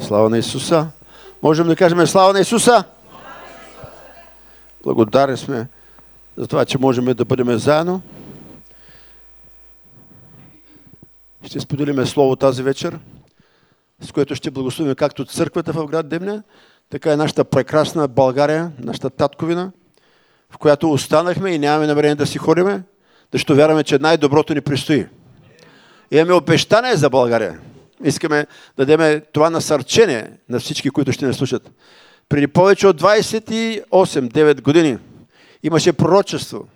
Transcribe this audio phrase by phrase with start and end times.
[0.00, 0.86] Слава на Исуса!
[1.42, 2.84] Можем да кажем слава на Исуса!
[4.82, 5.66] Благодарни сме
[6.36, 8.02] за това, че можем да бъдем заедно.
[11.44, 12.98] Ще споделиме Слово тази вечер,
[14.00, 16.42] с което ще благословим както църквата в град Демня,
[16.90, 19.70] така и нашата прекрасна България, нашата татковина,
[20.50, 22.82] в която останахме и нямаме намерение да си ходиме,
[23.32, 25.06] защото вярваме, че най-доброто ни предстои.
[26.10, 27.60] Имаме обещание за България.
[28.04, 28.46] Искаме
[28.76, 31.70] да дадем това насърчение на всички, които ще не слушат.
[32.28, 34.98] Преди повече от 28-9 години
[35.62, 36.68] имаше пророчество,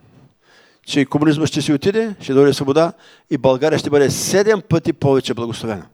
[0.86, 2.92] че комунизма ще си отиде, ще дойде свобода
[3.30, 5.86] и България ще бъде 7 пъти повече благословена.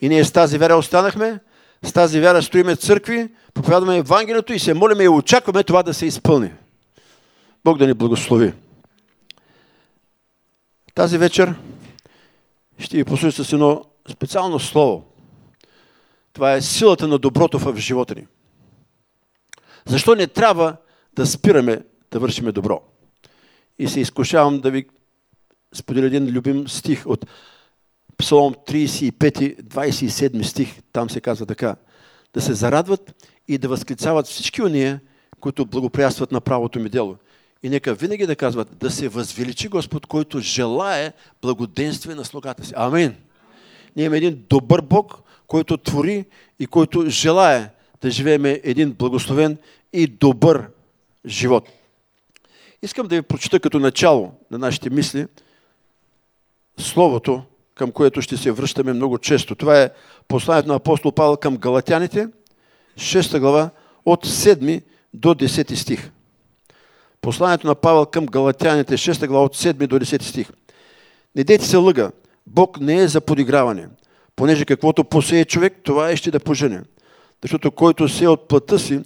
[0.00, 1.38] И ние с тази вера останахме,
[1.82, 6.06] с тази вера стоиме църкви, проповядваме Евангелието и се молиме и очакваме това да се
[6.06, 6.52] изпълни.
[7.64, 8.52] Бог да ни благослови.
[10.94, 11.54] Тази вечер
[12.78, 15.04] ще ви послуша с едно специално слово.
[16.32, 18.26] Това е силата на доброто в живота ни.
[19.86, 20.76] Защо не трябва
[21.16, 22.82] да спираме да вършиме добро?
[23.78, 24.86] И се изкушавам да ви
[25.74, 27.26] споделя един любим стих от
[28.16, 30.82] Псалом 35, 27 стих.
[30.92, 31.76] Там се казва така.
[32.34, 35.00] Да се зарадват и да възклицават всички уния,
[35.40, 37.16] които благоприятстват на правото ми дело.
[37.62, 42.72] И нека винаги да казват, да се възвеличи Господ, който желае благоденствие на слугата си.
[42.76, 43.16] Амин.
[43.96, 46.24] Ние имаме един добър Бог, който твори
[46.58, 47.70] и който желая
[48.02, 49.58] да живеем един благословен
[49.92, 50.68] и добър
[51.26, 51.68] живот.
[52.82, 55.26] Искам да ви прочита като начало на нашите мисли
[56.78, 57.42] Словото,
[57.74, 59.54] към което ще се връщаме много често.
[59.54, 59.90] Това е
[60.28, 62.28] посланието на апостол Павел към Галатяните,
[62.96, 63.70] 6 глава,
[64.04, 64.82] от 7
[65.14, 66.10] до 10 стих.
[67.20, 70.50] Посланието на Павел към Галатяните, 6 глава, от 7 до 10 стих.
[71.36, 72.10] Не дейте се лъга,
[72.54, 73.88] Бог не е за подиграване,
[74.36, 76.82] понеже каквото посее човек, това е ще да пожене.
[77.42, 79.00] Защото който се от плътта си,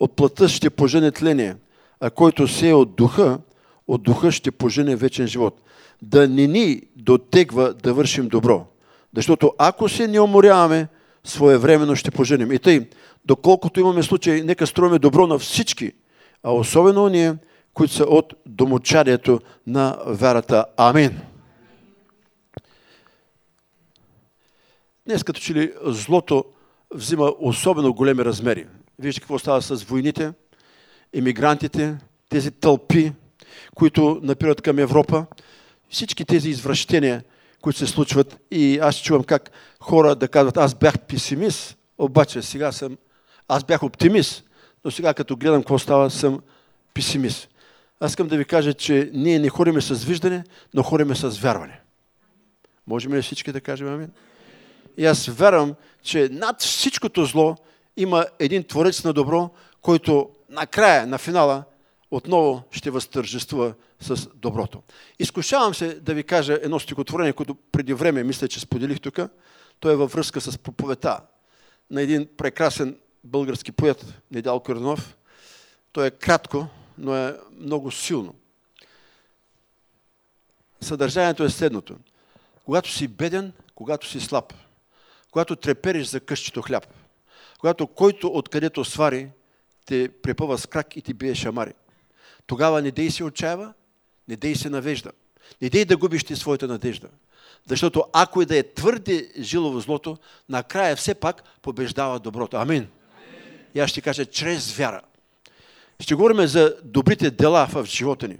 [0.00, 1.56] от плътта ще пожене тление,
[2.00, 3.38] а който се от духа,
[3.88, 5.60] от духа ще пожене вечен живот.
[6.02, 8.66] Да не ни дотегва да вършим добро.
[9.16, 10.88] Защото ако се не уморяваме,
[11.24, 12.52] своевременно ще поженем.
[12.52, 12.88] И тъй,
[13.24, 15.92] доколкото имаме случай, нека строиме добро на всички,
[16.42, 17.34] а особено ние,
[17.74, 20.64] които са от домочадието на вярата.
[20.76, 21.27] Амин.
[25.08, 26.44] Днес като че ли злото
[26.94, 28.66] взима особено големи размери.
[28.98, 30.32] Вижте какво става с войните,
[31.12, 31.96] емигрантите,
[32.28, 33.12] тези тълпи,
[33.74, 35.26] които напират към Европа.
[35.90, 37.24] Всички тези извращения,
[37.60, 42.72] които се случват и аз чувам как хора да казват, аз бях песимист, обаче сега
[42.72, 42.98] съм,
[43.48, 44.44] аз бях оптимист,
[44.84, 46.40] но сега като гледам какво става, съм
[46.94, 47.48] песимист.
[48.00, 51.80] Аз искам да ви кажа, че ние не ходиме с виждане, но ходиме с вярване.
[52.86, 54.10] Можем ли всички да кажем амин?
[54.98, 57.56] И аз вярвам, че над всичкото зло
[57.96, 59.50] има един творец на добро,
[59.82, 61.64] който накрая, на финала,
[62.10, 64.82] отново ще възтържествува с доброто.
[65.18, 69.18] Изкушавам се да ви кажа едно стихотворение, което преди време мисля, че споделих тук.
[69.80, 71.20] То е във връзка с проповета
[71.90, 75.16] на един прекрасен български поет, Недял Коренов.
[75.92, 76.66] То е кратко,
[76.98, 78.34] но е много силно.
[80.80, 81.96] Съдържанието е следното.
[82.64, 84.54] Когато си беден, когато си слаб–
[85.30, 86.86] когато трепериш за къщето хляб,
[87.58, 89.30] когато който откъдето свари,
[89.86, 91.72] те препъва с крак и ти бие шамари.
[92.46, 93.74] Тогава не дей се отчаява,
[94.28, 95.12] не дей се навежда.
[95.62, 97.08] Не дей да губиш ти своята надежда.
[97.68, 100.18] Защото ако и да е твърде жилово злото,
[100.48, 102.56] накрая все пак побеждава доброто.
[102.56, 102.76] Амин.
[102.76, 102.88] Амин.
[103.74, 105.00] И аз ще кажа, чрез вяра.
[106.00, 108.38] Ще говорим за добрите дела в живота ни.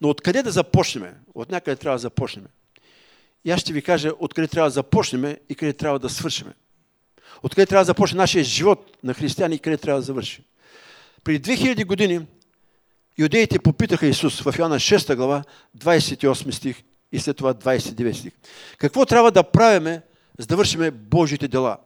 [0.00, 1.14] Но откъде да започнем?
[1.34, 2.46] От някъде трябва да започнем.
[3.46, 6.46] И аз ще ви кажа откъде трябва да започнем и къде трябва да свършим.
[7.42, 10.42] Откъде трябва да започне нашия живот на християни и къде трябва да завърши.
[11.24, 12.26] Преди 2000 години
[13.18, 15.44] юдеите попитаха Исус в Йоанна 6 глава,
[15.78, 18.32] 28 стих и след това 29 стих.
[18.78, 20.02] Какво трябва да правиме,
[20.38, 21.76] за да вършиме Божите дела?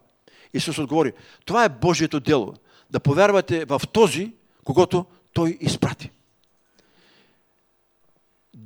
[0.55, 1.13] Исус отговори,
[1.45, 2.55] това е Божието дело.
[2.91, 4.33] Да повярвате в този,
[4.65, 6.11] когато Той изпрати.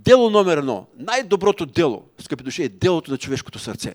[0.02, 3.94] Дело номер едно, най-доброто дело, скъпи души, е делото на човешкото сърце.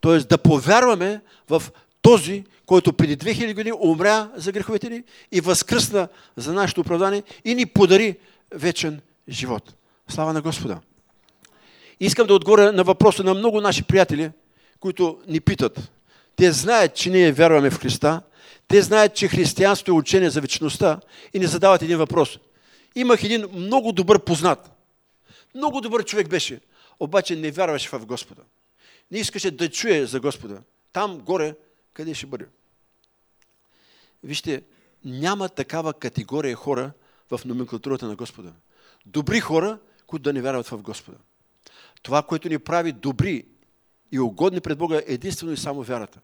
[0.00, 1.62] Тоест да повярваме в
[2.02, 5.02] този, който преди 2000 години умря за греховете ни
[5.32, 8.16] и възкръсна за нашето оправдание и ни подари
[8.54, 9.74] вечен живот.
[10.08, 10.80] Слава на Господа!
[12.00, 14.30] Искам да отговоря на въпроса на много наши приятели,
[14.80, 15.92] които ни питат.
[16.36, 18.22] Те знаят, че ние вярваме в Христа,
[18.68, 21.00] те знаят, че християнството е учение за вечността
[21.34, 22.38] и ни задават един въпрос.
[22.94, 24.75] Имах един много добър познат,
[25.56, 26.60] много добър човек беше,
[27.00, 28.42] обаче не вярваше в Господа.
[29.10, 30.62] Не искаше да чуе за Господа.
[30.92, 31.54] Там горе,
[31.92, 32.46] къде ще бъде?
[34.24, 34.62] Вижте,
[35.04, 36.92] няма такава категория хора
[37.30, 38.52] в номенклатурата на Господа.
[39.06, 41.18] Добри хора, които да не вярват в Господа.
[42.02, 43.44] Това, което ни прави добри
[44.12, 46.20] и угодни пред Бога, е единствено и само вярата.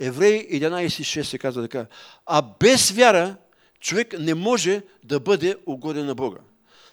[0.00, 1.86] Евреи 11.6 се казва така.
[2.26, 3.36] А без вяра
[3.80, 6.38] човек не може да бъде угоден на Бога.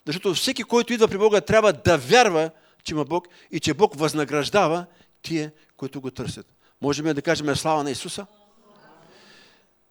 [0.06, 2.50] Защото всеки, който идва при Бога, трябва да вярва,
[2.84, 4.86] че има Бог и че Бог възнаграждава
[5.22, 6.46] тие, които го търсят.
[6.82, 8.26] Можем да кажем слава на Исуса?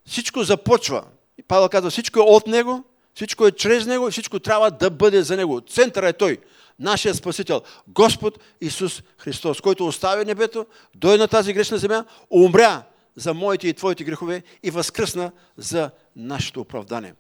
[0.07, 1.05] Всичко започва.
[1.39, 2.85] И Павел казва, всичко е от Него,
[3.15, 5.61] всичко е чрез Него и всичко трябва да бъде за Него.
[5.61, 6.39] Центъра е Той,
[6.79, 12.83] нашия Спасител, Господ Исус Христос, който остави небето, дойде на тази грешна земя, умря
[13.17, 17.15] за моите и твоите грехове и възкръсна за нашето оправдание.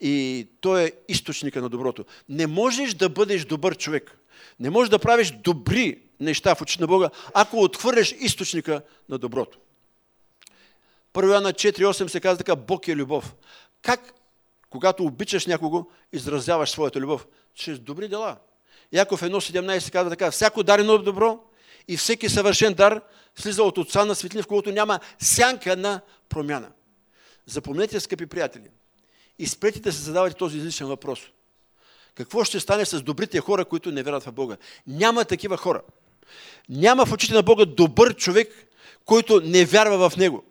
[0.00, 2.04] И той е източника на доброто.
[2.28, 4.18] Не можеш да бъдеш добър човек.
[4.60, 9.58] Не можеш да правиш добри неща в очите на Бога, ако отхвърляш източника на доброто.
[11.12, 13.34] Първо на 4.8 се казва така, Бог е любов.
[13.82, 14.14] Как,
[14.70, 17.26] когато обичаш някого, изразяваш своята любов?
[17.54, 18.36] Чрез добри дела.
[18.92, 21.40] Яков 1.17 се казва така, всяко дарено добро
[21.88, 23.00] и всеки съвършен дар
[23.36, 26.72] слиза от Отца на светлин, в когото няма сянка на промяна.
[27.46, 28.68] Запомнете, скъпи приятели,
[29.38, 31.20] и спрете да се задавате този излишен въпрос.
[32.14, 34.56] Какво ще стане с добрите хора, които не вярват в Бога?
[34.86, 35.82] Няма такива хора.
[36.68, 38.66] Няма в очите на Бога добър човек,
[39.04, 40.44] който не вярва в Него.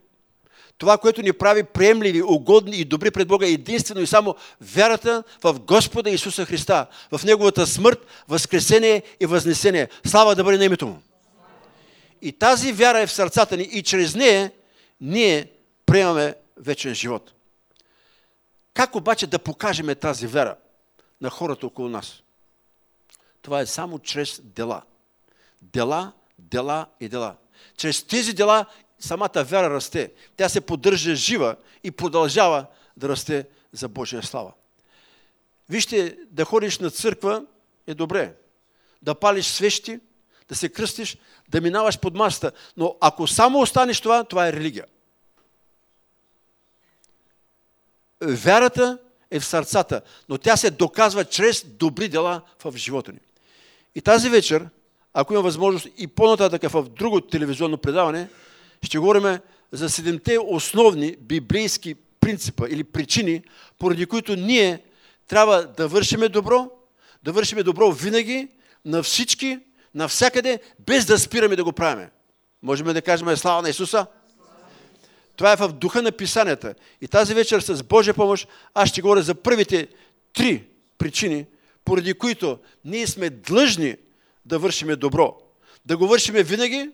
[0.77, 5.23] Това, което ни прави приемливи, угодни и добри пред Бога е единствено и само вярата
[5.43, 9.89] в Господа Исуса Христа, в Неговата смърт, възкресение и възнесение.
[10.05, 11.01] Слава да бъде на името Му.
[12.21, 14.51] И тази вяра е в сърцата ни и чрез нея
[15.01, 15.49] ние
[15.85, 17.33] приемаме вечен живот.
[18.73, 20.55] Как обаче да покажем тази вера
[21.21, 22.23] на хората около нас?
[23.41, 24.81] Това е само чрез дела.
[25.61, 27.35] Дела, дела и дела.
[27.77, 28.65] Чрез тези дела
[28.99, 30.11] самата вяра расте.
[30.37, 32.65] Тя се поддържа жива и продължава
[32.97, 34.51] да расте за Божия слава.
[35.69, 37.45] Вижте, да ходиш на църква
[37.87, 38.35] е добре.
[39.01, 39.99] Да палиш свещи,
[40.49, 41.17] да се кръстиш,
[41.49, 42.51] да минаваш под масата.
[42.77, 44.85] Но ако само останеш това, това е религия.
[48.27, 48.97] Вярата
[49.31, 53.19] е в сърцата, но тя се доказва чрез добри дела в живота ни.
[53.95, 54.69] И тази вечер,
[55.13, 58.29] ако има възможност и по-нататък в друго телевизионно предаване,
[58.83, 59.39] ще говорим
[59.71, 63.43] за седемте основни библейски принципа или причини,
[63.79, 64.79] поради които ние
[65.27, 66.69] трябва да вършиме добро,
[67.23, 68.47] да вършиме добро винаги,
[68.85, 69.59] на всички,
[69.95, 72.09] навсякъде, без да спираме да го правиме.
[72.61, 74.05] Можем да кажем слава на Исуса?
[75.35, 76.75] Това е в духа на писанията.
[77.01, 79.87] И тази вечер с Божия помощ аз ще говоря за първите
[80.33, 80.63] три
[80.97, 81.45] причини,
[81.85, 83.95] поради които ние сме длъжни
[84.45, 85.37] да вършиме добро.
[85.85, 86.91] Да го вършиме винаги,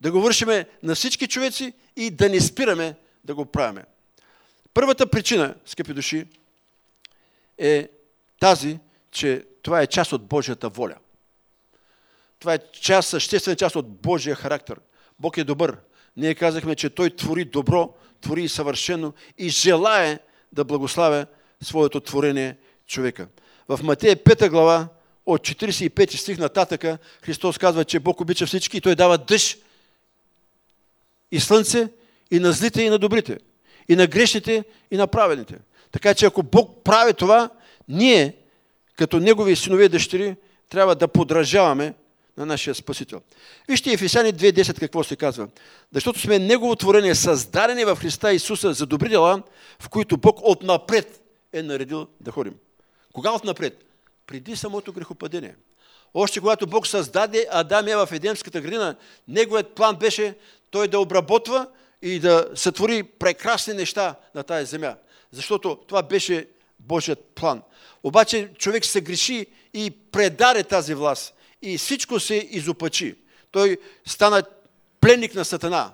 [0.00, 2.94] да го вършиме на всички човеци и да не спираме
[3.24, 3.84] да го правиме.
[4.74, 6.26] Първата причина, скъпи души,
[7.58, 7.88] е
[8.40, 8.78] тази,
[9.10, 10.94] че това е част от Божията воля.
[12.38, 14.80] Това е част, съществена част от Божия характер.
[15.18, 15.76] Бог е добър.
[16.16, 20.18] Ние казахме, че Той твори добро, твори и съвършено и желае
[20.52, 21.26] да благославя
[21.62, 22.56] своето творение
[22.86, 23.28] човека.
[23.68, 24.88] В Матея 5 глава,
[25.26, 29.58] от 45 стих нататъка, Христос казва, че Бог обича всички и Той дава дъжд
[31.30, 31.88] и слънце
[32.30, 33.38] и на злите и на добрите,
[33.88, 35.58] и на грешните и на праведните.
[35.92, 37.50] Така че ако Бог прави това,
[37.88, 38.36] ние,
[38.96, 40.36] като Негови синове и дъщери,
[40.68, 41.94] трябва да подражаваме
[42.36, 43.20] на нашия Спасител.
[43.68, 45.48] Вижте Ефесяни 2.10 какво се казва.
[45.92, 49.42] Защото сме Негово творение, създадени в Христа Исуса за добри дела,
[49.80, 51.20] в които Бог отнапред
[51.52, 52.54] е наредил да ходим.
[53.12, 53.84] Кога отнапред?
[54.26, 55.54] Преди самото грехопадение.
[56.14, 58.96] Още когато Бог създаде Адам и в Едемската градина,
[59.28, 60.34] неговият план беше
[60.70, 61.66] той да обработва
[62.02, 64.94] и да сътвори прекрасни неща на тази земя.
[65.32, 66.46] Защото това беше
[66.78, 67.62] Божият план.
[68.02, 71.34] Обаче човек се греши и предаде тази власт.
[71.64, 73.14] И всичко се изопачи.
[73.50, 74.42] Той стана
[75.00, 75.92] пленник на Сатана,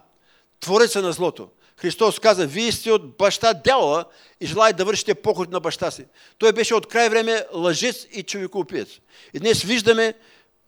[0.61, 1.49] твореца на злото.
[1.77, 4.05] Христос каза, вие сте от баща дявола
[4.41, 6.05] и желаете да вършите поход на баща си.
[6.39, 8.89] Той беше от край време лъжец и човекоупиец.
[9.35, 10.15] И днес виждаме,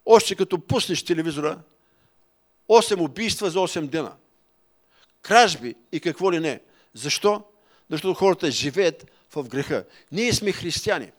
[0.06, 1.58] още като пуснеш телевизора,
[2.68, 4.12] 8 убийства за 8 дена.
[5.22, 6.60] Кражби и какво ли не.
[6.94, 7.42] Защо?
[7.90, 9.84] Защото хората живеят в греха.
[10.12, 11.12] Ние сме християни.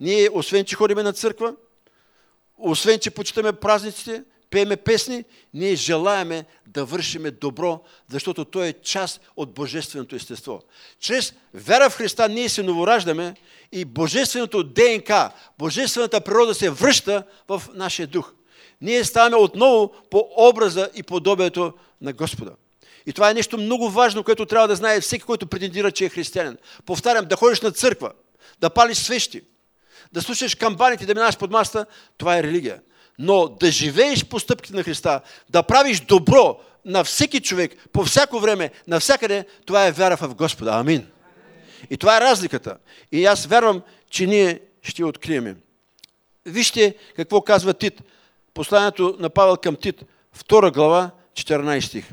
[0.00, 1.54] Ние, освен че ходиме на църква,
[2.58, 9.20] освен че почитаме празниците, пееме песни, ние желаеме да вършиме добро, защото то е част
[9.36, 10.62] от божественото естество.
[11.00, 13.34] Чрез вера в Христа ние се новораждаме
[13.72, 18.32] и божественото ДНК, божествената природа се връща в нашия дух.
[18.80, 22.52] Ние ставаме отново по образа и подобието на Господа.
[23.06, 26.08] И това е нещо много важно, което трябва да знае всеки, който претендира, че е
[26.08, 26.56] християнин.
[26.86, 28.12] Повтарям, да ходиш на църква,
[28.60, 29.42] да палиш свещи,
[30.12, 31.86] да слушаш камбаните, да минаваш под маста,
[32.18, 32.80] това е религия.
[33.18, 35.20] Но да живееш по стъпките на Христа,
[35.50, 40.72] да правиш добро на всеки човек, по всяко време, навсякъде, това е вяра в Господа.
[40.72, 41.06] Амин.
[41.90, 42.76] И това е разликата.
[43.12, 45.56] И аз вярвам, че ние ще открием.
[46.46, 48.02] Вижте какво казва Тит.
[48.54, 50.02] Посланието на Павел към Тит,
[50.38, 52.08] 2 глава, 14 стих.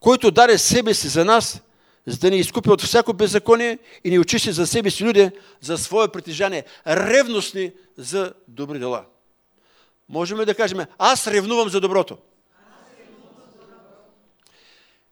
[0.00, 1.60] Който даде себе си за нас,
[2.06, 5.30] за да ни изкупи от всяко беззаконие и ни очисти за себе си люди,
[5.60, 9.04] за свое притежание, ревностни за добри дела.
[10.08, 12.18] Можем ли да кажем, аз ревнувам за доброто?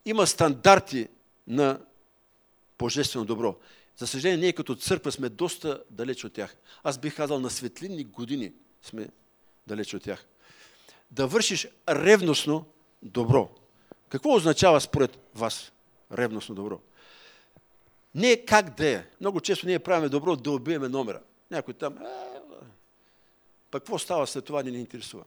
[0.04, 1.08] Има стандарти
[1.46, 1.78] на
[2.78, 3.56] божествено добро.
[3.96, 6.56] За съжаление, ние като църква сме доста далеч от тях.
[6.84, 8.52] Аз бих казал, на светлинни години
[8.82, 9.08] сме
[9.66, 10.26] далеч от тях.
[11.10, 12.64] Да вършиш ревностно
[13.02, 13.48] добро.
[14.08, 15.72] Какво означава според вас
[16.12, 16.80] ревностно добро?
[18.14, 19.04] Не как да е.
[19.20, 21.20] Много често ние правиме добро да убиеме номера.
[21.50, 22.40] Някой там, е,
[23.70, 25.24] пък какво става след това, не ни интересува.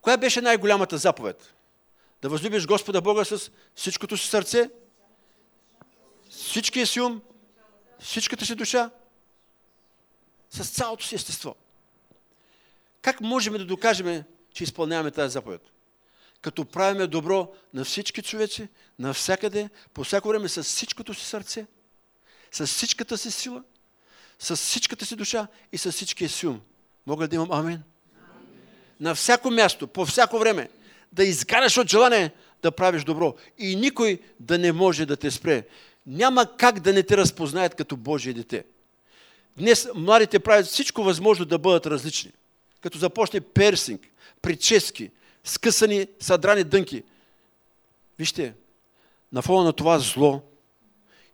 [0.00, 1.54] Коя беше най-голямата заповед?
[2.22, 4.70] Да възлюбиш Господа Бога с всичкото си сърце,
[6.30, 7.22] всичкия си ум,
[7.98, 8.90] всичката си душа,
[10.50, 11.56] с цялото си естество.
[13.02, 15.62] Как можем да докажем, че изпълняваме тази заповед?
[16.42, 18.68] Като правиме добро на всички човеци,
[18.98, 21.66] навсякъде, по всяко време с всичкото си сърце,
[22.52, 23.62] с всичката си сила,
[24.38, 26.60] с всичката си душа и с всичкия си ум.
[27.06, 27.82] Мога да имам амин?
[29.00, 30.68] На всяко място, по всяко време,
[31.12, 32.30] да изгаряш от желание
[32.62, 33.34] да правиш добро.
[33.58, 35.64] И никой да не може да те спре
[36.06, 38.64] няма как да не те разпознаят като Божие дете.
[39.56, 42.32] Днес младите правят всичко възможно да бъдат различни.
[42.80, 44.06] Като започне персинг,
[44.42, 45.10] прически,
[45.44, 47.02] скъсани, съдрани дънки.
[48.18, 48.54] Вижте,
[49.32, 50.42] на фона на това зло,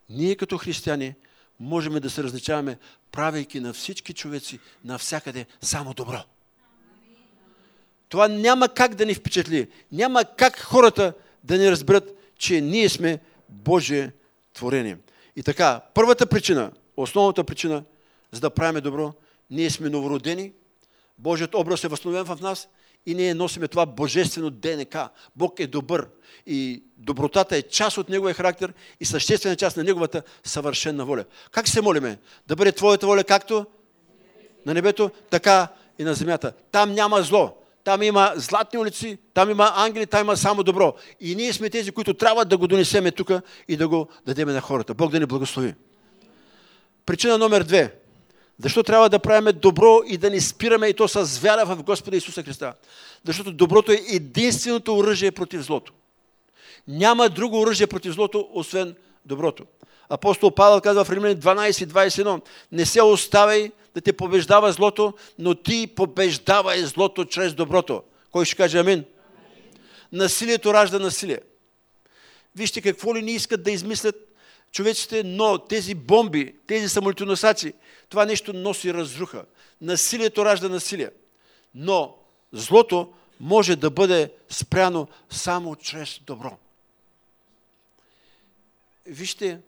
[0.09, 1.15] ние като християни
[1.59, 2.77] можем да се различаваме,
[3.11, 6.23] правейки на всички човеци навсякъде само добро.
[8.09, 9.67] Това няма как да ни впечатли.
[9.91, 14.11] Няма как хората да не разберат, че ние сме Божие
[14.53, 14.97] творение.
[15.35, 17.83] И така, първата причина, основната причина,
[18.31, 19.13] за да правим добро,
[19.49, 20.53] ние сме новородени,
[21.17, 22.67] Божият образ е възстановен в нас
[23.07, 25.09] и ние носиме това божествено ДНК.
[25.35, 26.07] Бог е добър
[26.45, 31.25] и добротата е част от Неговия характер и съществена част на Неговата съвършена воля.
[31.51, 32.19] Как се молиме?
[32.47, 33.65] Да бъде Твоята воля както
[34.65, 35.67] на небето, така
[35.99, 36.53] и на земята.
[36.71, 40.93] Там няма зло там има златни улици, там има ангели, там има само добро.
[41.19, 43.31] И ние сме тези, които трябва да го донесеме тук
[43.67, 44.93] и да го дадеме на хората.
[44.93, 45.75] Бог да ни благослови.
[47.05, 47.95] Причина номер две.
[48.59, 52.17] Защо трябва да правиме добро и да не спираме и то с вяра в Господа
[52.17, 52.73] Исуса Христа?
[53.25, 55.93] Защото доброто е единственото оръжие против злото.
[56.87, 58.95] Няма друго оръжие против злото, освен
[59.25, 59.65] доброто.
[60.09, 65.87] Апостол Павел казва в Римляни 12.21 Не се оставяй да те побеждава злото, но ти
[65.95, 68.03] побеждавай злото чрез доброто.
[68.31, 69.05] Кой ще каже амин?
[70.11, 71.39] Насилието ражда насилие.
[72.55, 74.15] Вижте какво ли не искат да измислят
[74.71, 77.73] човеците, но тези бомби, тези самолетоносаци,
[78.09, 79.45] това нещо носи разруха.
[79.81, 81.11] Насилието ражда насилие.
[81.75, 82.17] Но
[82.51, 86.57] злото може да бъде спряно само чрез добро.
[89.05, 89.61] Вижте,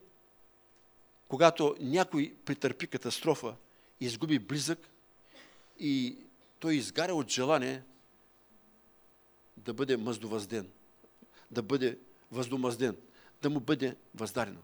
[1.28, 3.56] когато някой претърпи катастрофа,
[4.00, 4.90] изгуби близък
[5.80, 6.18] и
[6.60, 7.84] той изгаря от желание
[9.58, 10.70] да бъде мъздовъзден,
[11.52, 11.98] да бъде
[12.32, 12.98] въздомазден,
[13.42, 14.60] да му бъде въздарено.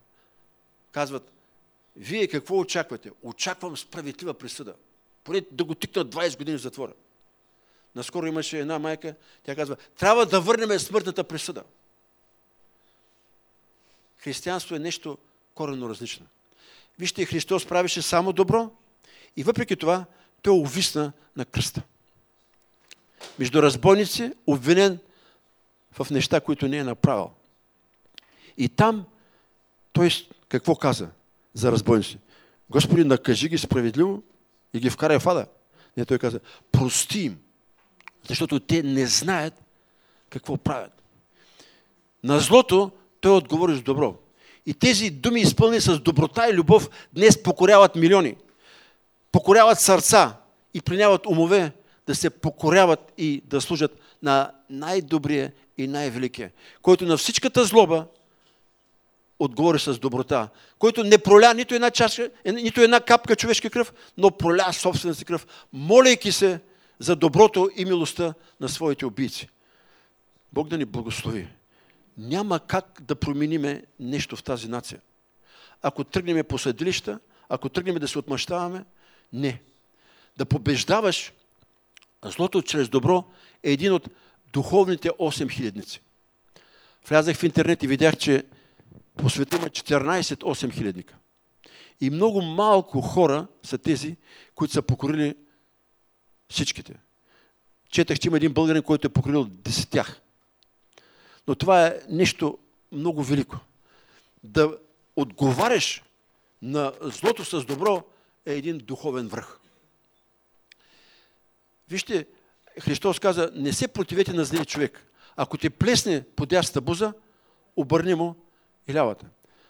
[0.95, 1.31] Казват,
[1.95, 3.11] вие какво очаквате?
[3.23, 4.75] Очаквам справедлива присъда.
[5.23, 6.93] Поне да го тикнат 20 години в затвора.
[7.95, 11.63] Наскоро имаше една майка, тя казва, трябва да върнем смъртната присъда.
[14.17, 15.17] Християнство е нещо
[15.53, 16.25] коренно различно.
[16.99, 18.71] Вижте, Христос правеше само добро
[19.37, 20.05] и въпреки това
[20.41, 21.81] той увисна на кръста.
[23.39, 24.99] Между разбойници, обвинен
[25.91, 27.31] в неща, които не е направил.
[28.57, 29.05] И там
[29.93, 30.09] той
[30.49, 31.09] какво каза
[31.53, 32.17] за разбойници?
[32.69, 34.23] Господи, накажи ги справедливо
[34.73, 35.45] и ги вкарай в ада.
[35.97, 36.39] Не, той каза,
[36.71, 37.37] прости им,
[38.27, 39.53] защото те не знаят
[40.29, 41.03] какво правят.
[42.23, 44.15] На злото той отговори с добро.
[44.65, 48.35] И тези думи, изпълни с доброта и любов, днес покоряват милиони.
[49.31, 50.37] Покоряват сърца
[50.73, 51.71] и приняват умове
[52.07, 58.05] да се покоряват и да служат на най-добрия и най-великия, който на всичката злоба
[59.39, 60.49] отговори с доброта,
[60.79, 65.25] който не проля нито една чаша, нито една капка човешка кръв, но проля собствената си
[65.25, 66.59] кръв, молейки се
[66.99, 69.49] за доброто и милостта на своите убийци.
[70.53, 71.47] Бог да ни благослови.
[72.17, 74.99] няма как да промениме нещо в тази нация.
[75.81, 78.85] Ако тръгнем по съдилища, ако тръгнем да се отмъщаваме,
[79.33, 79.61] не.
[80.37, 81.33] Да побеждаваш
[82.23, 83.23] злото чрез добро
[83.63, 84.09] е един от
[84.53, 86.01] духовните 8 хилядници.
[87.07, 88.43] Влязах в интернет и видях, че
[89.17, 91.15] по света има 14 8 хилядника.
[92.01, 94.17] И много малко хора са тези,
[94.55, 95.35] които са покорили
[96.49, 96.93] всичките.
[97.89, 100.21] Четах, че има един българин, който е покорил десетях.
[101.47, 102.57] Но това е нещо
[102.91, 103.57] много велико.
[104.43, 104.77] Да
[105.15, 106.03] отговаряш
[106.61, 108.03] на злото с добро
[108.45, 109.59] е един духовен връх.
[111.89, 112.27] Вижте,
[112.79, 115.05] Христос каза, не се противете на злия човек.
[115.35, 117.13] Ако ти плесне по дясната буза,
[117.75, 118.35] обърни му
[118.87, 119.25] и лявата.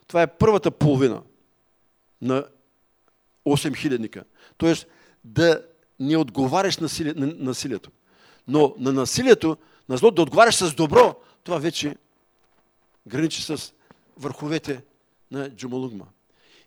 [0.08, 1.22] Това е първата половина
[2.22, 2.46] на
[3.46, 4.24] 8 хилядника.
[4.58, 4.88] Тоест
[5.24, 5.62] да
[6.00, 7.92] не отговаряш на, на насилието.
[8.48, 9.58] Но на насилието,
[9.90, 11.96] на зло, да отговаряш с добро, това вече
[13.08, 13.74] граничи с
[14.18, 14.84] върховете
[15.32, 16.06] на Джумалугма.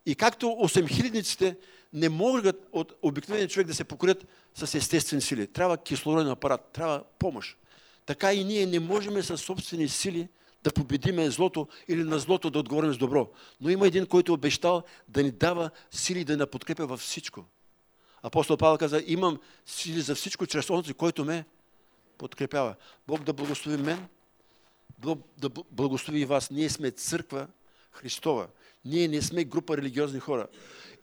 [0.07, 1.57] И както 8 хилядниците
[1.93, 5.47] не могат от обикновения човек да се покорят с естествени сили.
[5.47, 7.59] Трябва кислороден апарат, трябва помощ.
[8.07, 10.29] Така и ние не можем със собствени сили
[10.65, 13.31] да победиме злото или на злото да отговорим с добро.
[13.61, 17.45] Но има един, който е обещал да ни дава сили да ни подкрепя във всичко.
[18.23, 21.45] Апостол Павел каза, имам сили за всичко чрез онзи, който ме
[22.19, 22.75] подкрепява.
[23.07, 24.09] Бог да благослови мен,
[24.99, 26.51] Бог да благослови и вас.
[26.51, 27.47] Ние сме църква
[27.93, 28.47] Христова.
[28.89, 30.47] Ние не сме група религиозни хора.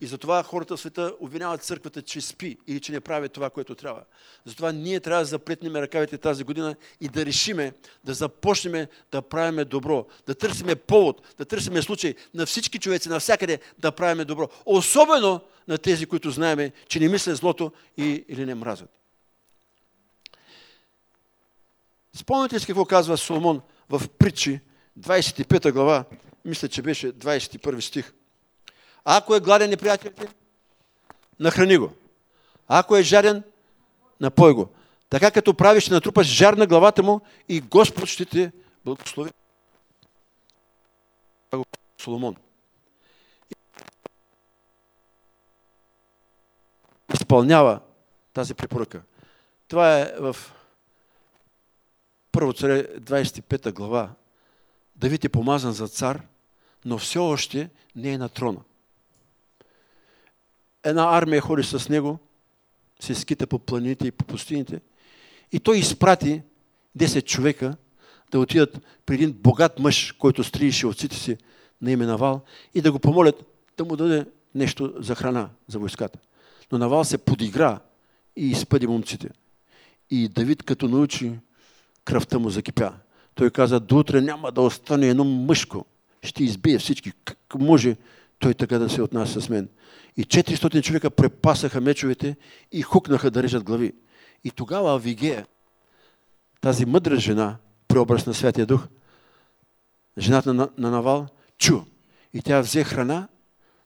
[0.01, 3.75] И затова хората в света обвиняват църквата, че спи или че не прави това, което
[3.75, 4.01] трябва.
[4.46, 7.74] Затова ние трябва да заплетнем ръкавите тази година и да решиме,
[8.04, 13.60] да започнем да правиме добро, да търсиме повод, да търсиме случай на всички човеци, навсякъде
[13.80, 14.50] да правиме добро.
[14.65, 18.89] Особено на тези, които знаеме, че не мислят злото и, или не мразят.
[22.13, 24.60] Спомняте ли какво казва Соломон в притчи,
[25.00, 26.06] 25 глава,
[26.46, 28.14] мисля, че беше 21 стих.
[29.06, 30.27] Ако е гладен неприятел ти,
[31.40, 31.94] нахрани го.
[32.68, 33.44] Ако е жарен,
[34.22, 34.70] напой го.
[35.10, 38.51] Така като правиш, ще натрупаш жар на главата му и Господ ще те
[38.86, 39.31] благослови.
[41.98, 42.36] Соломон.
[47.14, 47.79] Изпълнява
[48.34, 49.01] тази препоръка.
[49.68, 50.36] Това е в
[52.36, 54.10] Първо царе 25 глава.
[54.96, 56.22] Давид е помазан за цар,
[56.85, 58.59] но все още не е на трона
[60.85, 62.19] една армия ходи с него,
[63.00, 64.81] се скита по планините и по пустините.
[65.51, 66.41] И той изпрати
[66.98, 67.75] 10 човека
[68.31, 71.37] да отидат при един богат мъж, който стриеше отците си
[71.81, 72.41] на име Навал
[72.74, 73.45] и да го помолят
[73.77, 76.19] да му даде нещо за храна за войската.
[76.71, 77.79] Но Навал се подигра
[78.35, 79.29] и изпъди момците.
[80.09, 81.31] И Давид, като научи,
[82.05, 82.93] кръвта му закипя.
[83.35, 85.85] Той каза, до утре няма да остане едно мъжко.
[86.25, 87.11] Ще избие всички.
[87.25, 87.96] Как може
[88.40, 89.70] той така да се отнася с мен?
[90.18, 92.35] И 400 човека препасаха мечовете
[92.72, 93.94] и хукнаха да режат глави.
[94.44, 95.46] И тогава Авигея,
[96.61, 97.57] тази мъдра жена,
[97.88, 98.88] преобраз на Святия Дух,
[100.18, 101.81] жената на, на Навал, чу.
[102.33, 103.27] И тя взе храна,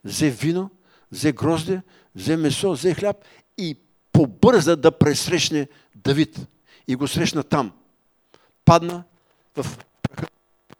[0.03, 0.69] взе вино,
[1.11, 1.81] взе грозде,
[2.15, 3.17] взе месо, взе хляб
[3.57, 3.77] и
[4.11, 6.39] побърза да пресрещне Давид.
[6.87, 7.71] И го срещна там.
[8.65, 9.03] Падна
[9.55, 9.77] в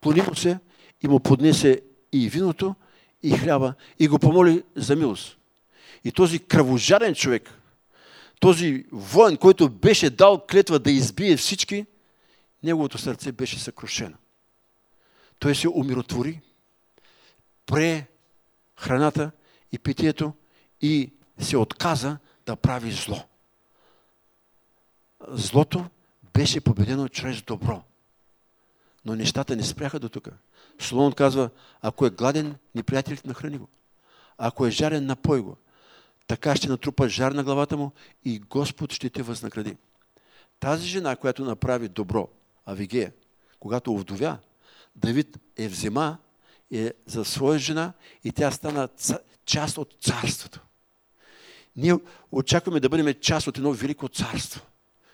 [0.02, 0.60] клони му се
[1.04, 1.82] и му поднесе
[2.12, 2.76] и виното,
[3.24, 5.38] и хляба, и го помоли за милост.
[6.04, 7.50] И този кръвожарен човек,
[8.40, 11.86] този воен, който беше дал клетва да избие всички,
[12.64, 14.18] неговото сърце беше съкрушено.
[15.40, 16.42] Той се умиротвори,
[17.66, 18.08] пре
[18.78, 19.32] храната
[19.72, 20.34] и питието
[20.82, 23.24] и се отказа да прави зло.
[25.28, 25.86] Злото
[26.34, 27.84] беше победено чрез добро.
[29.06, 30.30] Но нещата не спряха до тук.
[30.80, 31.50] Соломон казва,
[31.82, 33.68] ако е гладен, неприятелите нахрани го.
[34.38, 35.58] Ако е жарен, напой го
[36.30, 37.92] така ще натрупа жар на главата му
[38.26, 39.78] и Господ ще те възнагради.
[40.60, 42.30] Тази жена, която направи добро,
[42.66, 43.12] Авигея,
[43.60, 44.38] когато овдовя,
[44.96, 46.18] Давид е взема
[46.72, 48.90] е за своя жена и тя стана
[49.46, 50.62] част от царството.
[51.76, 51.96] Ние
[52.32, 54.62] очакваме да бъдем част от едно велико царство,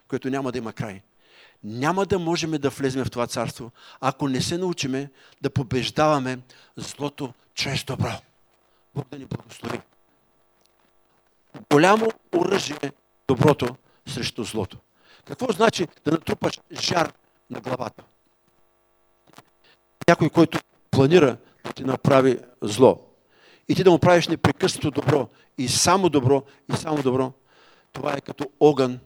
[0.08, 1.02] което няма да има край.
[1.68, 6.40] Няма да можем да влезем в това царство, ако не се научиме да побеждаваме
[6.78, 8.12] злото чрез добро.
[8.96, 9.80] Бог да ни благослови
[11.72, 12.92] голямо оръжие
[13.28, 13.76] доброто
[14.08, 14.78] срещу злото.
[15.26, 17.14] Какво значи да натрупаш жар
[17.50, 18.04] на главата?
[20.08, 20.60] Някой, който
[20.92, 23.02] планира да ти направи зло
[23.68, 27.32] и ти да му правиш непрекъснато добро и само добро и само добро,
[27.94, 29.00] това е като огън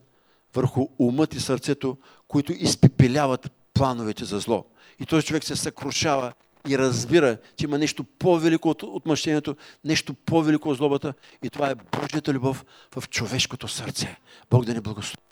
[0.56, 4.66] върху умът и сърцето, които изпепеляват плановете за зло.
[5.00, 6.34] И този човек се съкрушава
[6.70, 11.76] и разбира, че има нещо по-велико от отмъщението, нещо по-велико от злобата и това е
[11.76, 14.18] Божията любов в човешкото сърце.
[14.50, 15.24] Бог да ни благослови.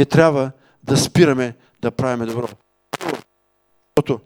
[0.00, 0.50] Не трябва
[0.82, 2.48] да спираме да правиме добро.
[3.96, 4.20] Защото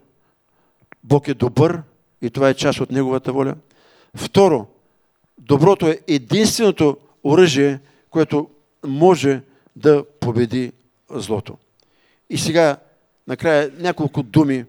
[1.04, 1.82] Бог е добър
[2.22, 3.54] и това е част от Неговата воля.
[4.16, 4.66] Второ,
[5.38, 7.80] доброто е единственото оръжие,
[8.11, 8.50] което
[8.87, 9.43] може
[9.77, 10.73] да победи
[11.11, 11.59] злото.
[12.31, 12.77] И сега,
[13.27, 14.64] накрая, няколко думи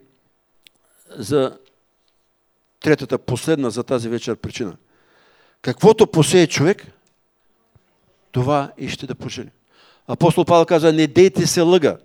[1.10, 1.58] за
[2.80, 4.78] третата, последна за тази вечер причина.
[5.62, 6.86] Каквото посее човек,
[8.32, 9.50] това и ще да пожени.
[10.08, 11.98] Апостол Павел каза, не дейте се лъга.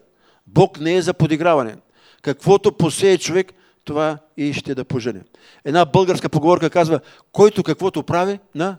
[0.47, 1.77] Бог не е за подиграване.
[2.23, 3.53] Каквото посее човек,
[3.85, 5.21] това и ще да пожени.
[5.65, 7.01] Една българска поговорка казва,
[7.33, 8.77] който каквото прави, на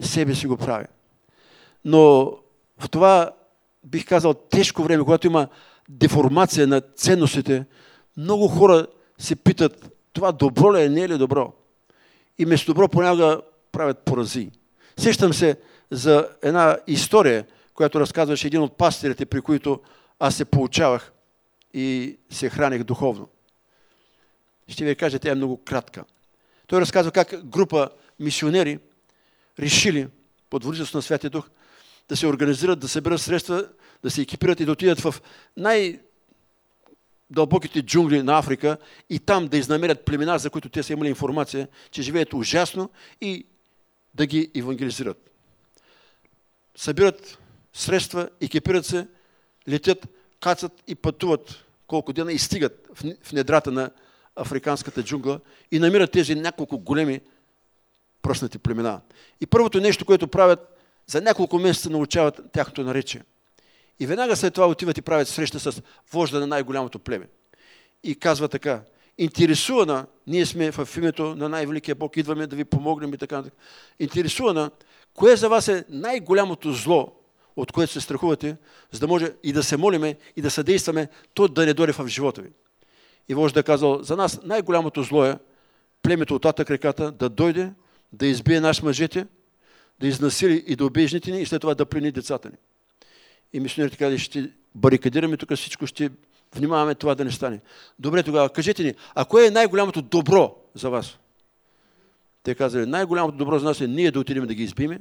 [0.00, 0.86] себе си го прави.
[1.88, 2.32] Но
[2.78, 3.32] в това,
[3.84, 5.48] бих казал, тежко време, когато има
[5.88, 7.64] деформация на ценностите,
[8.16, 8.86] много хора
[9.18, 11.52] се питат, това добро ли е, не е ли добро?
[12.38, 13.40] И вместо добро понякога
[13.72, 14.50] правят порази.
[14.96, 15.56] Сещам се
[15.90, 19.80] за една история, която разказваше един от пастирите, при които
[20.18, 21.12] аз се получавах
[21.74, 23.28] и се храних духовно.
[24.68, 26.04] Ще ви кажа, тя е много кратка.
[26.66, 27.88] Той разказва как група
[28.20, 28.78] мисионери
[29.58, 30.08] решили
[30.50, 31.50] под водителство на Святия Дух
[32.08, 33.68] да се организират, да съберат средства,
[34.02, 35.14] да се екипират и да отидат в
[35.56, 36.00] най-
[37.30, 38.76] дълбоките джунгли на Африка
[39.10, 42.90] и там да изнамерят племена, за които те са имали информация, че живеят ужасно
[43.20, 43.46] и
[44.14, 45.30] да ги евангелизират.
[46.76, 47.38] Събират
[47.72, 49.06] средства, екипират се,
[49.68, 50.06] летят,
[50.40, 52.88] кацат и пътуват колко дена и стигат
[53.22, 53.90] в недрата на
[54.36, 55.40] африканската джунгла
[55.72, 57.20] и намират тези няколко големи
[58.22, 59.00] пръснати племена.
[59.40, 60.77] И първото нещо, което правят,
[61.10, 63.22] за няколко месеца научават тяхното наречие.
[64.00, 67.28] И веднага след това отиват и правят среща с вожда на най-голямото племе.
[68.04, 68.82] И казва така,
[69.18, 73.58] интересувана, ние сме в името на най-великия Бог, идваме да ви помогнем и така нататък.
[73.98, 74.70] Интересувана,
[75.14, 77.12] кое за вас е най-голямото зло,
[77.56, 78.56] от което се страхувате,
[78.92, 82.08] за да може и да се молиме, и да съдействаме, то да не дойде в
[82.08, 82.50] живота ви.
[83.28, 85.38] И вожда е казал, за нас най-голямото зло е
[86.02, 87.72] племето от татък реката да дойде,
[88.12, 89.26] да избие наш мъжете,
[90.00, 92.56] да изнасили и да убие жените ни и след това да плени децата ни.
[93.52, 96.10] И мисионерите казали, ще барикадираме тук всичко, ще
[96.54, 97.60] внимаваме това да не стане.
[97.98, 101.18] Добре, тогава кажете ни, а кое е най-голямото добро за вас?
[102.42, 105.00] Те казали, най-голямото добро за нас е ние да отидем да ги избиме,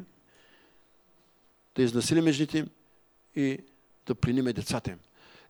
[1.75, 2.67] да изнасилиме жените им
[3.35, 3.57] и
[4.05, 4.97] да плениме децата им.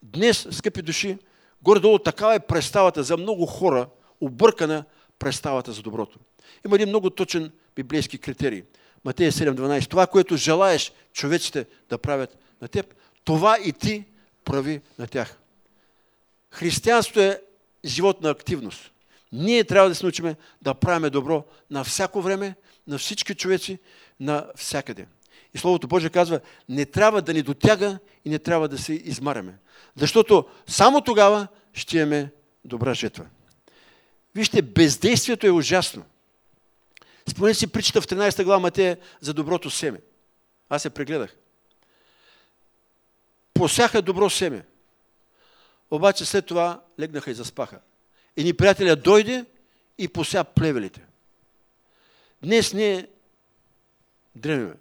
[0.03, 1.17] Днес, скъпи души,
[1.61, 3.89] горе-долу такава е представата за много хора,
[4.21, 4.83] объркана
[5.19, 6.19] представата за доброто.
[6.65, 8.63] Има един много точен библейски критерий.
[9.05, 9.89] Матея 7.12.
[9.89, 14.05] Това, което желаеш човеците да правят на теб, това и ти
[14.45, 15.37] прави на тях.
[16.51, 17.41] Християнството е
[17.85, 18.91] живот на активност.
[19.31, 22.55] Ние трябва да се научим да правиме добро на всяко време,
[22.87, 23.79] на всички човеци,
[24.19, 25.05] на всякъде.
[25.53, 29.57] И Словото Божие казва, не трябва да ни дотяга и не трябва да се измаряме.
[29.95, 32.31] Защото само тогава ще имаме
[32.65, 33.25] добра жетва.
[34.35, 36.03] Вижте, бездействието е ужасно.
[37.37, 39.99] Спомнете си причата в 13 глава Матея за доброто семе.
[40.69, 41.35] Аз се прегледах.
[43.53, 44.65] Посяха добро семе.
[45.91, 47.79] Обаче след това легнаха и заспаха.
[48.37, 49.45] И ни приятеля дойде
[49.97, 51.05] и пося плевелите.
[52.43, 53.07] Днес ние
[54.35, 54.73] дремеме.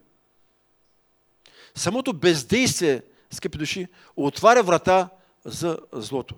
[1.75, 5.09] Самото бездействие, скъпи души, отваря врата
[5.45, 6.35] за злото.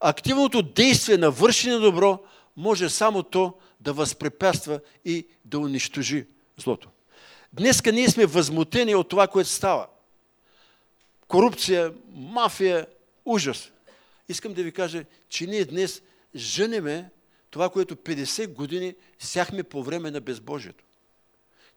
[0.00, 2.24] Активното действие на вършене добро
[2.56, 6.88] може само то да възпрепятства и да унищожи злото.
[7.52, 9.86] Днеска ние сме възмутени от това, което става.
[11.28, 12.86] Корупция, мафия,
[13.24, 13.72] ужас.
[14.28, 16.02] Искам да ви кажа, че ние днес
[16.34, 17.10] женеме
[17.50, 20.84] това, което 50 години сяхме по време на безбожието.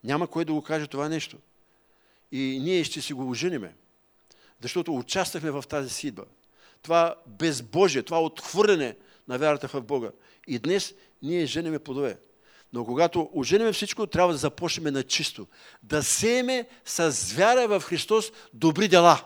[0.03, 1.37] Няма кой да го каже това нещо.
[2.31, 3.75] И ние ще си го ожениме.
[4.61, 6.23] Защото участвахме в тази сидба.
[6.81, 8.95] Това безбожие, това отхвърляне
[9.27, 10.11] на вярата в Бога.
[10.47, 12.17] И днес ние женеме плодове.
[12.73, 15.47] Но когато оженеме всичко, трябва да започнем на чисто.
[15.83, 19.23] Да сееме с вяра в Христос добри дела.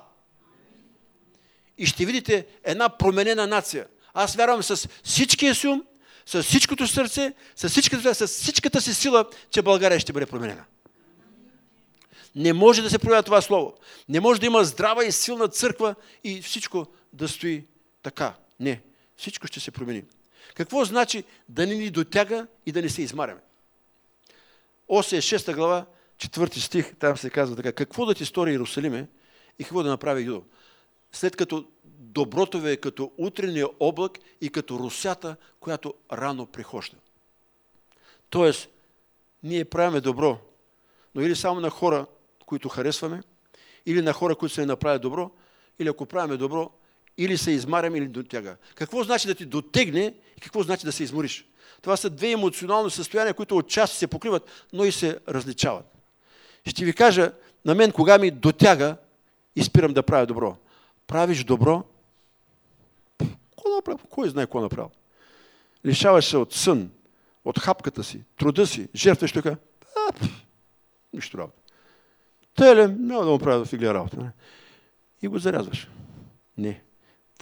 [1.77, 3.87] И ще видите една променена нация.
[4.13, 5.83] Аз вярвам с всичкия си ум,
[6.25, 10.65] с всичкото сърце, с всичката, с всичката си сила, че България ще бъде променена.
[12.35, 13.73] Не може да се проявява това слово.
[14.09, 17.67] Не може да има здрава и силна църква и всичко да стои
[18.03, 18.35] така.
[18.59, 18.81] Не.
[19.17, 20.03] Всичко ще се промени.
[20.55, 23.41] Какво значи да не ни дотяга и да не се измаряме?
[24.87, 25.85] Осия 6 глава,
[26.17, 27.71] 4 стих, там се казва така.
[27.71, 29.07] Какво да ти стори Иерусалиме
[29.59, 30.43] и какво да направи Юдо?
[31.11, 36.97] След като доброто ви е като утрения облак и като русята, която рано прихожда.
[38.29, 38.69] Тоест,
[39.43, 40.39] ние правиме добро,
[41.15, 42.05] но или само на хора,
[42.45, 43.21] които харесваме,
[43.85, 45.31] или на хора, които се не направят добро,
[45.79, 46.71] или ако правиме добро,
[47.17, 48.55] или се измаряме, или дотяга.
[48.75, 51.45] Какво значи да ти дотегне и какво значи да се измориш?
[51.81, 55.85] Това са две емоционални състояния, които отчасти се покриват, но и се различават.
[56.65, 57.31] Ще ви кажа,
[57.65, 58.97] на мен кога ми дотяга
[59.55, 60.57] и спирам да правя добро.
[61.07, 61.83] Правиш добро,
[63.19, 63.99] какво направил?
[64.09, 64.91] Кой знае какво направил?
[65.85, 66.91] Лишаваш се от сън,
[67.45, 69.55] от хапката си, труда си, жертваш така.
[71.13, 71.59] нищо работа.
[72.55, 74.17] Теле, няма да му правя да фигля работа.
[74.17, 74.31] Не?
[75.21, 75.87] И го зарязваш.
[76.57, 76.83] Не.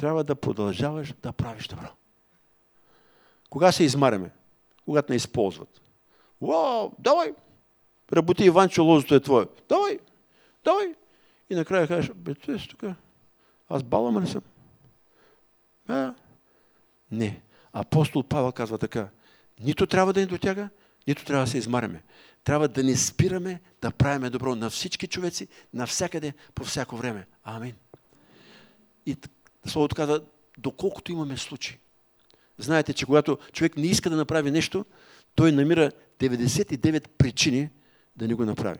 [0.01, 1.87] Трябва да продължаваш да правиш добро.
[3.49, 4.31] Кога се измаряме?
[4.85, 5.81] Когато не използват.
[6.41, 7.33] Вау, давай!
[8.13, 9.45] Работи Иванчо, лозото е твое.
[9.69, 9.99] Давай!
[10.63, 10.95] Давай!
[11.49, 12.83] И накрая кажеш, бе, ти си тук.
[13.69, 14.41] Аз балам ли съм?
[15.87, 16.13] А?
[17.11, 17.41] Не.
[17.73, 19.09] Апостол Павел казва така.
[19.59, 20.69] Нито трябва да ни дотяга,
[21.07, 22.03] нито трябва да се измаряме.
[22.43, 27.27] Трябва да не спираме да правиме добро на всички човеци, навсякъде, по всяко време.
[27.43, 27.75] Амин.
[29.05, 29.17] И
[29.65, 30.21] Словото казва,
[30.57, 31.77] доколкото имаме случаи.
[32.57, 34.85] Знаете, че когато човек не иска да направи нещо,
[35.35, 37.69] той намира 99 причини
[38.15, 38.79] да не го направи.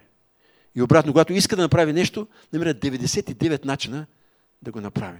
[0.76, 4.06] И обратно, когато иска да направи нещо, намира 99 начина
[4.62, 5.20] да го направи.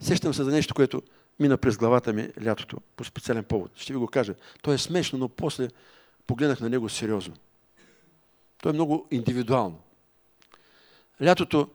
[0.00, 1.02] Сещам се за нещо, което
[1.40, 3.70] мина през главата ми лятото, по специален повод.
[3.76, 4.34] Ще ви го кажа.
[4.62, 5.68] То е смешно, но после
[6.26, 7.34] погледнах на него сериозно.
[8.62, 9.78] То е много индивидуално.
[11.22, 11.68] Лятото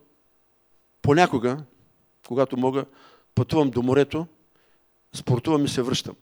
[1.08, 1.58] понякога,
[2.28, 2.86] когато мога,
[3.36, 4.28] пътувам до морето,
[5.14, 6.16] спортувам и се връщам.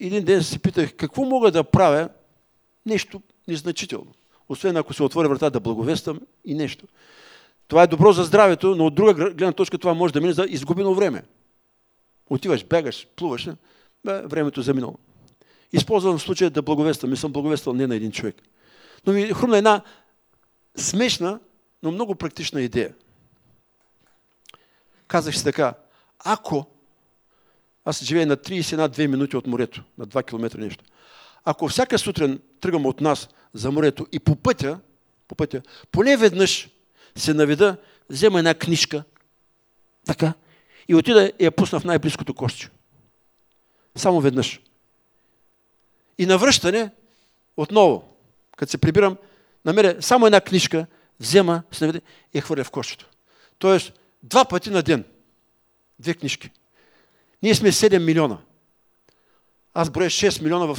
[0.00, 2.08] Един ден си питах, какво мога да правя,
[2.86, 4.12] нещо незначително.
[4.48, 6.86] Освен ако се отворя врата да благовествам и нещо.
[7.68, 10.46] Това е добро за здравето, но от друга гледна точка това може да мине за
[10.48, 11.22] изгубено време.
[12.30, 13.48] Отиваш, бягаш, плуваш,
[14.04, 14.98] бе, времето е заминало.
[15.72, 17.12] Използвам случая да благовествам.
[17.12, 18.42] И съм благовествал не на един човек.
[19.06, 19.82] Но ми хрумна една
[20.76, 21.40] смешна,
[21.82, 22.94] но много практична идея.
[25.06, 25.74] Казах си така,
[26.18, 26.66] ако
[27.84, 30.84] аз живея на 31-2 минути от морето, на 2 км нещо.
[31.44, 34.80] Ако всяка сутрин тръгвам от нас за морето и по пътя,
[35.28, 36.68] по пътя, поне веднъж
[37.16, 37.76] се наведа,
[38.10, 39.04] взема една книжка,
[40.06, 40.34] така,
[40.88, 42.68] и отида и я пусна в най-близкото кошче.
[43.96, 44.60] Само веднъж.
[46.18, 46.90] И на връщане,
[47.56, 48.16] отново,
[48.56, 49.16] като се прибирам,
[49.64, 50.86] намеря само една книжка,
[51.22, 52.00] взема, се наведе
[52.34, 53.08] и хвърля в кошчето.
[53.58, 55.04] Тоест, два пъти на ден.
[55.98, 56.50] Две книжки.
[57.42, 58.38] Ние сме 7 милиона.
[59.74, 60.78] Аз броя 6 милиона в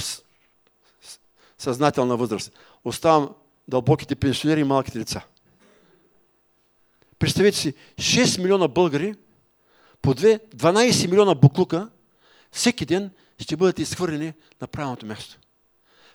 [1.57, 2.51] съзнателна възраст.
[2.85, 3.35] Оставам
[3.67, 5.25] дълбоките пенсионери и малките деца.
[7.19, 9.15] Представете си, 6 милиона българи
[10.01, 11.89] по 2, 12 милиона буклука
[12.51, 15.39] всеки ден ще бъдат изхвърлени на правилното място.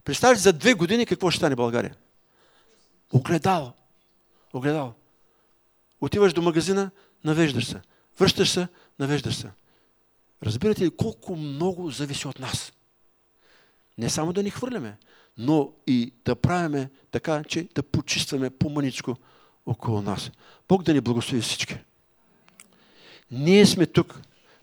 [0.04, 1.94] Представете за две години какво ще стане България.
[3.12, 3.72] Огледало.
[4.52, 4.92] Огледало.
[6.00, 6.90] Отиваш до магазина,
[7.24, 7.80] навеждаш се.
[8.18, 9.50] Връщаш се, навеждаш се.
[10.42, 12.72] Разбирате ли колко много зависи от нас?
[13.98, 14.96] Не само да ни хвърляме,
[15.38, 19.16] но и да правиме така, че да почистваме по-мъничко
[19.66, 20.30] около нас.
[20.68, 21.78] Бог да ни благослови всички.
[23.30, 24.20] Ние сме тук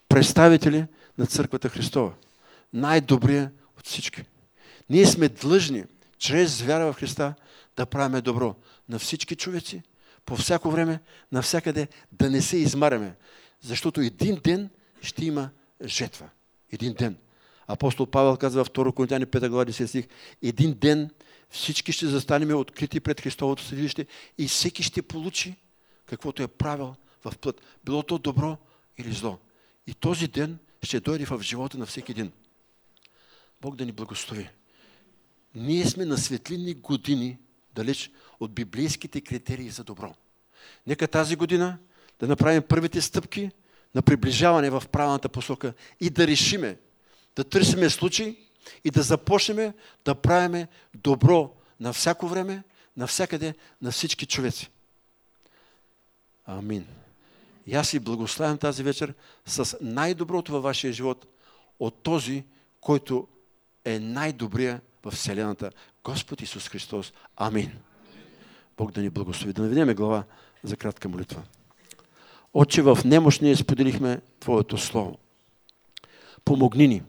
[0.10, 0.86] представители
[1.18, 2.14] на Църквата Христова.
[2.74, 4.24] Най-добрия от всички.
[4.90, 5.84] Ние сме длъжни,
[6.18, 7.34] чрез вяра в Христа,
[7.78, 8.56] да правиме добро
[8.90, 9.82] на всички човеци,
[10.26, 11.00] по всяко време,
[11.32, 13.16] навсякъде, да не се измаряме.
[13.62, 14.70] Защото един ден
[15.02, 15.50] ще има
[15.84, 16.30] жетва.
[16.72, 17.18] Един ден.
[17.68, 20.08] Апостол Павел казва в 2 Коринтияни 5 глава 10 стих,
[20.42, 21.10] един ден
[21.50, 24.06] всички ще застанем открити пред Христовото съдилище
[24.38, 25.56] и всеки ще получи
[26.06, 27.62] каквото е правил в плът.
[27.86, 28.58] Било то добро
[28.98, 29.40] или зло.
[29.88, 32.32] И този ден ще дойде в живота на всеки един.
[33.62, 34.50] Бог да ни благослови.
[35.56, 37.38] Ние сме на светлинни години
[37.76, 40.16] далеч от библейските критерии за добро.
[40.88, 41.78] Нека тази година
[42.20, 43.52] да направим първите стъпки
[43.96, 46.78] на приближаване в правилната посока и да решиме,
[47.36, 48.38] да търсиме случаи
[48.84, 49.74] и да започнем
[50.06, 52.64] да правиме добро на всяко време,
[52.98, 54.70] навсякъде, на всички човеци.
[56.46, 56.88] Амин.
[57.68, 59.14] И аз си благославям тази вечер
[59.46, 61.28] с най-доброто във вашия живот
[61.80, 62.44] от този,
[62.82, 63.28] който
[63.86, 65.72] е най-добрия в Вселената.
[66.06, 67.14] Господ Исус Христос.
[67.38, 67.72] Амин.
[68.78, 69.54] Бог да ни благослови.
[69.54, 70.24] Да наведеме глава
[70.64, 71.42] за кратка молитва.
[72.54, 75.18] Отче, в немощ ние споделихме Твоето Слово.
[76.46, 77.02] Помогни ни.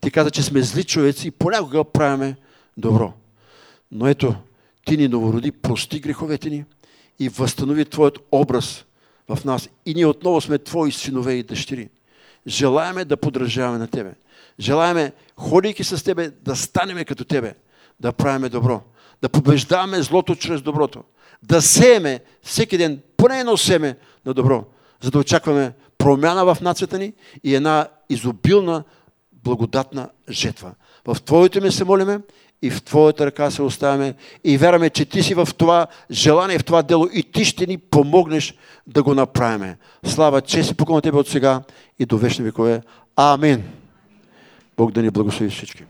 [0.00, 2.36] Ти каза, че сме зли човеци и понякога правиме
[2.76, 3.12] добро.
[3.90, 4.34] Но ето,
[4.84, 6.64] Ти ни новороди, прости греховете ни
[7.18, 8.84] и възстанови Твоят образ
[9.28, 9.68] в нас.
[9.86, 11.88] И ние отново сме Твои синове и дъщери.
[12.46, 14.14] Желаеме да подражаваме на Тебе.
[14.60, 17.54] Желаеме, ходейки с Тебе, да станеме като Тебе,
[18.00, 18.80] да правиме добро,
[19.22, 21.02] да побеждаваме злото чрез доброто,
[21.42, 24.64] да сееме всеки ден поне едно семе на добро,
[25.02, 27.12] за да очакваме промяна в нацията ни
[27.44, 28.84] и една изобилна,
[29.32, 30.72] благодатна жетва.
[31.06, 32.20] В Твоето име се молиме
[32.62, 36.64] и в Твоята ръка се оставяме и вярваме, че Ти си в това желание, в
[36.64, 38.54] това дело и Ти ще ни помогнеш
[38.86, 39.74] да го направим.
[40.06, 41.62] Слава, чест и покон Тебе от сега
[41.98, 42.82] и до вечни векове.
[43.16, 43.64] Амин.
[44.76, 45.84] Бог да ни благослови всички.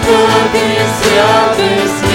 [0.00, 2.07] potencial desse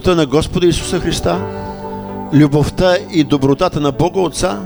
[0.00, 1.40] Благодата на Господа Исуса Христа,
[2.32, 4.58] любовта и добротата на Бога Отца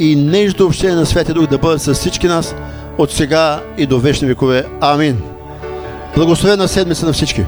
[0.00, 2.54] и нежно общение на Святия Дух да бъдат с всички нас
[2.98, 4.64] от сега и до вечни векове.
[4.80, 5.22] Амин.
[6.16, 7.44] Благословена седмица на всички!